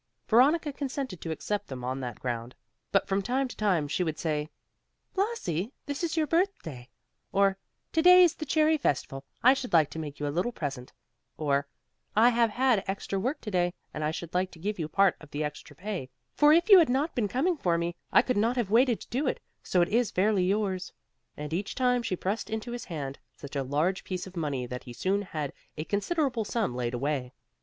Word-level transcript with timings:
Veronica 0.27 0.73
consented 0.73 1.21
to 1.21 1.29
accept 1.29 1.67
them 1.67 1.83
on 1.83 1.99
that 1.99 2.19
ground, 2.19 2.55
but 2.91 3.07
from 3.07 3.21
time 3.21 3.47
to 3.47 3.55
time 3.55 3.87
she 3.87 4.03
would 4.03 4.17
say, 4.17 4.49
"Blasi, 5.13 5.71
this 5.85 6.03
is 6.03 6.17
your 6.17 6.25
birthday," 6.25 6.89
or 7.31 7.55
"To 7.91 8.01
day 8.01 8.23
is 8.23 8.33
the 8.33 8.45
cherry 8.47 8.77
festival, 8.79 9.23
I 9.43 9.53
should 9.53 9.73
like 9.73 9.91
to 9.91 9.99
make 9.99 10.19
you 10.19 10.25
a 10.25 10.33
little 10.33 10.51
present," 10.53 10.91
or 11.37 11.67
"I 12.15 12.29
have 12.29 12.49
had 12.49 12.83
extra 12.87 13.19
work 13.19 13.41
to 13.41 13.51
day, 13.51 13.75
and 13.93 14.03
I 14.03 14.09
should 14.09 14.33
like 14.33 14.49
to 14.53 14.59
give 14.59 14.79
you 14.79 14.87
part 14.87 15.17
of 15.21 15.29
the 15.29 15.43
extra 15.43 15.75
pay, 15.75 16.09
for 16.33 16.51
if 16.51 16.67
you 16.67 16.79
had 16.79 16.89
not 16.89 17.13
been 17.13 17.27
coming 17.27 17.55
for 17.55 17.77
me, 17.77 17.95
I 18.11 18.23
could 18.23 18.37
not 18.37 18.55
have 18.55 18.71
waited 18.71 19.01
to 19.01 19.09
do 19.09 19.27
it, 19.27 19.39
so 19.61 19.81
it 19.83 19.89
is 19.89 20.09
fairly 20.09 20.45
yours;" 20.45 20.91
and 21.37 21.53
each 21.53 21.75
time 21.75 22.01
she 22.01 22.15
pressed 22.15 22.49
into 22.49 22.71
his 22.71 22.85
hand 22.85 23.19
such 23.35 23.55
a 23.55 23.61
large 23.61 24.03
piece 24.03 24.25
of 24.25 24.35
money 24.35 24.65
that 24.65 24.85
he 24.85 24.93
soon 24.93 25.21
had 25.21 25.53
a 25.77 25.83
considerable 25.83 26.43
sum 26.43 26.73
laid 26.73 26.95
away. 26.95 27.33